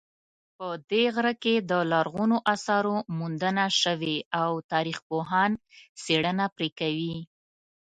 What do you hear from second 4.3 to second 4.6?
او